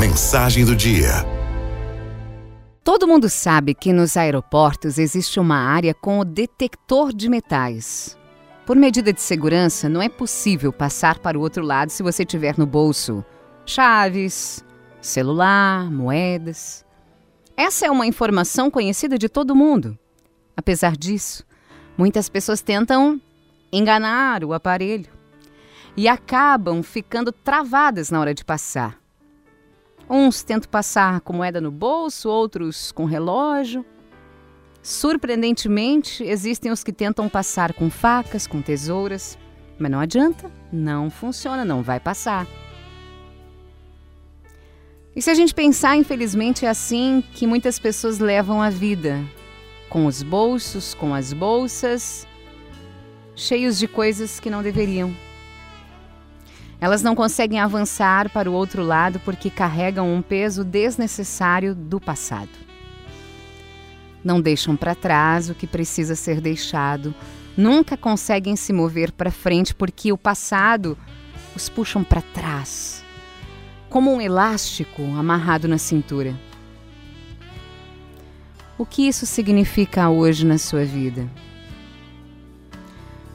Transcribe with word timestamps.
Mensagem 0.00 0.64
do 0.64 0.74
dia. 0.74 1.10
Todo 2.82 3.06
mundo 3.06 3.28
sabe 3.28 3.74
que 3.74 3.92
nos 3.92 4.16
aeroportos 4.16 4.96
existe 4.96 5.38
uma 5.38 5.58
área 5.58 5.92
com 5.92 6.18
o 6.18 6.24
detector 6.24 7.12
de 7.12 7.28
metais. 7.28 8.16
Por 8.64 8.76
medida 8.76 9.12
de 9.12 9.20
segurança, 9.20 9.90
não 9.90 10.00
é 10.00 10.08
possível 10.08 10.72
passar 10.72 11.18
para 11.18 11.38
o 11.38 11.42
outro 11.42 11.62
lado 11.62 11.90
se 11.90 12.02
você 12.02 12.24
tiver 12.24 12.56
no 12.56 12.64
bolso 12.64 13.22
chaves, 13.66 14.64
celular, 15.02 15.90
moedas. 15.90 16.82
Essa 17.54 17.84
é 17.84 17.90
uma 17.90 18.06
informação 18.06 18.70
conhecida 18.70 19.18
de 19.18 19.28
todo 19.28 19.54
mundo. 19.54 19.98
Apesar 20.56 20.96
disso, 20.96 21.44
muitas 21.98 22.26
pessoas 22.26 22.62
tentam 22.62 23.20
enganar 23.70 24.44
o 24.44 24.54
aparelho 24.54 25.10
e 25.94 26.08
acabam 26.08 26.82
ficando 26.82 27.30
travadas 27.30 28.10
na 28.10 28.18
hora 28.18 28.32
de 28.32 28.46
passar. 28.46 28.99
Uns 30.12 30.42
tentam 30.42 30.68
passar 30.68 31.20
com 31.20 31.32
moeda 31.32 31.60
no 31.60 31.70
bolso, 31.70 32.28
outros 32.28 32.90
com 32.90 33.04
relógio. 33.04 33.86
Surpreendentemente, 34.82 36.24
existem 36.24 36.72
os 36.72 36.82
que 36.82 36.92
tentam 36.92 37.28
passar 37.28 37.72
com 37.72 37.88
facas, 37.88 38.44
com 38.44 38.60
tesouras, 38.60 39.38
mas 39.78 39.88
não 39.88 40.00
adianta, 40.00 40.50
não 40.72 41.10
funciona, 41.10 41.64
não 41.64 41.80
vai 41.80 42.00
passar. 42.00 42.44
E 45.14 45.22
se 45.22 45.30
a 45.30 45.34
gente 45.34 45.54
pensar, 45.54 45.96
infelizmente, 45.96 46.66
é 46.66 46.68
assim 46.68 47.22
que 47.34 47.46
muitas 47.46 47.78
pessoas 47.78 48.18
levam 48.18 48.60
a 48.60 48.68
vida, 48.68 49.24
com 49.88 50.06
os 50.06 50.24
bolsos, 50.24 50.92
com 50.92 51.14
as 51.14 51.32
bolsas, 51.32 52.26
cheios 53.36 53.78
de 53.78 53.86
coisas 53.86 54.40
que 54.40 54.50
não 54.50 54.60
deveriam. 54.60 55.14
Elas 56.80 57.02
não 57.02 57.14
conseguem 57.14 57.60
avançar 57.60 58.30
para 58.30 58.50
o 58.50 58.54
outro 58.54 58.82
lado 58.82 59.20
porque 59.20 59.50
carregam 59.50 60.12
um 60.12 60.22
peso 60.22 60.64
desnecessário 60.64 61.74
do 61.74 62.00
passado. 62.00 62.48
Não 64.24 64.40
deixam 64.40 64.74
para 64.74 64.94
trás 64.94 65.50
o 65.50 65.54
que 65.54 65.66
precisa 65.66 66.14
ser 66.14 66.40
deixado. 66.40 67.14
Nunca 67.54 67.98
conseguem 67.98 68.56
se 68.56 68.72
mover 68.72 69.12
para 69.12 69.30
frente 69.30 69.74
porque 69.74 70.10
o 70.10 70.16
passado 70.16 70.96
os 71.54 71.68
puxam 71.68 72.02
para 72.02 72.22
trás, 72.22 73.04
como 73.90 74.10
um 74.10 74.20
elástico 74.20 75.02
amarrado 75.18 75.68
na 75.68 75.76
cintura. 75.76 76.34
O 78.78 78.86
que 78.86 79.06
isso 79.06 79.26
significa 79.26 80.08
hoje 80.08 80.46
na 80.46 80.56
sua 80.56 80.84
vida? 80.86 81.28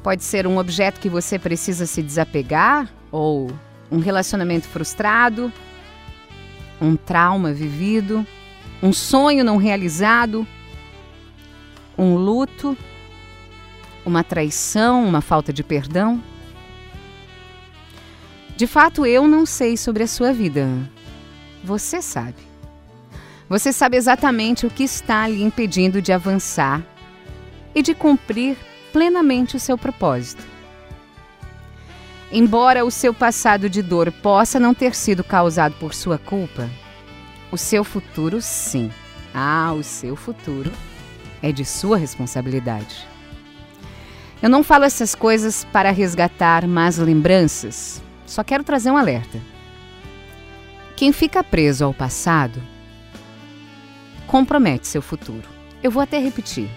Pode 0.00 0.22
ser 0.22 0.46
um 0.46 0.58
objeto 0.58 1.00
que 1.00 1.08
você 1.08 1.38
precisa 1.38 1.86
se 1.86 2.02
desapegar 2.02 2.88
ou 3.12 3.52
um 3.90 3.98
relacionamento 3.98 4.66
frustrado, 4.66 5.52
um 6.80 6.96
trauma 6.96 7.52
vivido, 7.52 8.26
um 8.82 8.92
sonho 8.92 9.44
não 9.44 9.58
realizado, 9.58 10.46
um 11.96 12.16
luto, 12.16 12.76
uma 14.04 14.24
traição, 14.24 15.04
uma 15.04 15.20
falta 15.20 15.52
de 15.52 15.62
perdão. 15.62 16.20
De 18.56 18.66
fato, 18.66 19.06
eu 19.06 19.28
não 19.28 19.46
sei 19.46 19.76
sobre 19.76 20.02
a 20.02 20.08
sua 20.08 20.32
vida. 20.32 20.66
Você 21.62 22.02
sabe. 22.02 22.50
Você 23.48 23.72
sabe 23.72 23.96
exatamente 23.96 24.66
o 24.66 24.70
que 24.70 24.82
está 24.82 25.28
lhe 25.28 25.42
impedindo 25.42 26.00
de 26.00 26.12
avançar 26.12 26.82
e 27.74 27.82
de 27.82 27.94
cumprir 27.94 28.56
plenamente 28.92 29.56
o 29.56 29.60
seu 29.60 29.76
propósito. 29.76 30.51
Embora 32.34 32.82
o 32.82 32.90
seu 32.90 33.12
passado 33.12 33.68
de 33.68 33.82
dor 33.82 34.10
possa 34.10 34.58
não 34.58 34.72
ter 34.72 34.94
sido 34.94 35.22
causado 35.22 35.74
por 35.78 35.92
sua 35.92 36.16
culpa, 36.16 36.66
o 37.50 37.58
seu 37.58 37.84
futuro 37.84 38.40
sim. 38.40 38.90
Ah, 39.34 39.74
o 39.76 39.82
seu 39.82 40.16
futuro 40.16 40.72
é 41.42 41.52
de 41.52 41.62
sua 41.62 41.98
responsabilidade. 41.98 43.06
Eu 44.42 44.48
não 44.48 44.64
falo 44.64 44.84
essas 44.84 45.14
coisas 45.14 45.66
para 45.72 45.90
resgatar 45.90 46.66
más 46.66 46.96
lembranças, 46.96 48.02
só 48.26 48.42
quero 48.42 48.64
trazer 48.64 48.90
um 48.90 48.96
alerta. 48.96 49.38
Quem 50.96 51.12
fica 51.12 51.44
preso 51.44 51.84
ao 51.84 51.92
passado 51.92 52.62
compromete 54.26 54.88
seu 54.88 55.02
futuro. 55.02 55.46
Eu 55.82 55.90
vou 55.90 56.02
até 56.02 56.18
repetir. 56.18 56.70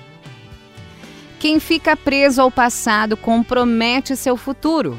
Quem 1.40 1.62
fica 1.62 1.96
preso 1.96 2.42
ao 2.42 2.52
passado 2.52 3.16
compromete 3.16 4.18
seu 4.18 4.36
futuro. 4.36 4.98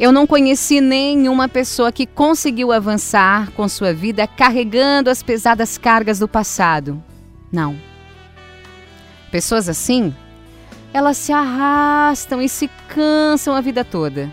Eu 0.00 0.10
não 0.10 0.26
conheci 0.26 0.80
nenhuma 0.80 1.46
pessoa 1.46 1.92
que 1.92 2.06
conseguiu 2.06 2.72
avançar 2.72 3.50
com 3.50 3.68
sua 3.68 3.92
vida 3.92 4.26
carregando 4.26 5.10
as 5.10 5.22
pesadas 5.22 5.76
cargas 5.76 6.18
do 6.18 6.26
passado. 6.26 7.04
Não. 7.52 7.78
Pessoas 9.30 9.68
assim, 9.68 10.14
elas 10.94 11.18
se 11.18 11.34
arrastam 11.34 12.40
e 12.40 12.48
se 12.48 12.70
cansam 12.88 13.54
a 13.54 13.60
vida 13.60 13.84
toda. 13.84 14.32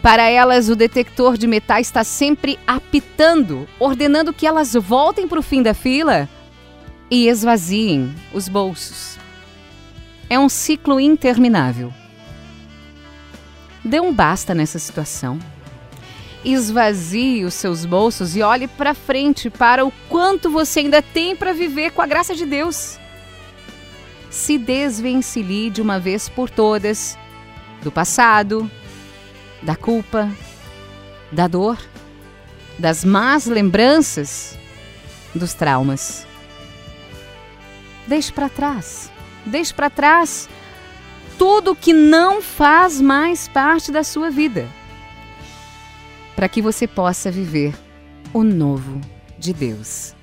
Para 0.00 0.30
elas, 0.30 0.70
o 0.70 0.76
detector 0.76 1.36
de 1.36 1.46
metais 1.46 1.88
está 1.88 2.02
sempre 2.02 2.58
apitando, 2.66 3.68
ordenando 3.78 4.32
que 4.32 4.46
elas 4.46 4.72
voltem 4.72 5.28
para 5.28 5.38
o 5.38 5.42
fim 5.42 5.62
da 5.62 5.74
fila 5.74 6.26
e 7.10 7.28
esvaziem 7.28 8.14
os 8.32 8.48
bolsos. 8.48 9.18
É 10.30 10.38
um 10.38 10.48
ciclo 10.48 10.98
interminável. 10.98 11.92
Dê 13.84 14.00
um 14.00 14.12
basta 14.12 14.54
nessa 14.54 14.78
situação. 14.78 15.38
Esvazie 16.44 17.44
os 17.44 17.54
seus 17.54 17.84
bolsos 17.84 18.34
e 18.34 18.42
olhe 18.42 18.66
para 18.66 18.94
frente 18.94 19.50
para 19.50 19.84
o 19.84 19.92
quanto 20.08 20.50
você 20.50 20.80
ainda 20.80 21.02
tem 21.02 21.36
para 21.36 21.52
viver 21.52 21.92
com 21.92 22.00
a 22.00 22.06
graça 22.06 22.34
de 22.34 22.46
Deus. 22.46 22.98
Se 24.30 24.56
desvencilhe 24.56 25.70
de 25.70 25.82
uma 25.82 25.98
vez 25.98 26.28
por 26.28 26.48
todas 26.48 27.18
do 27.82 27.90
passado, 27.90 28.70
da 29.62 29.76
culpa, 29.76 30.30
da 31.32 31.46
dor, 31.46 31.78
das 32.78 33.04
más 33.04 33.46
lembranças, 33.46 34.58
dos 35.34 35.52
traumas. 35.52 36.26
Deixe 38.06 38.32
para 38.32 38.48
trás. 38.48 39.10
Deixe 39.44 39.72
para 39.72 39.90
trás 39.90 40.48
tudo 41.40 41.74
que 41.74 41.94
não 41.94 42.42
faz 42.42 43.00
mais 43.00 43.48
parte 43.48 43.90
da 43.90 44.04
sua 44.04 44.28
vida, 44.28 44.68
para 46.36 46.50
que 46.50 46.60
você 46.60 46.86
possa 46.86 47.30
viver 47.30 47.74
o 48.34 48.44
novo 48.44 49.00
de 49.38 49.54
Deus. 49.54 50.14